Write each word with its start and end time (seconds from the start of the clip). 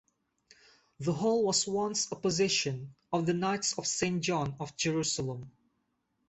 The 0.99 1.13
Hall 1.13 1.45
was 1.45 1.67
once 1.67 2.11
a 2.11 2.15
possession 2.15 2.95
of 3.13 3.27
the 3.27 3.35
Knights 3.35 3.77
of 3.77 3.85
Saint 3.85 4.23
John 4.23 4.55
of 4.59 4.75
Jerusalem. 4.75 5.51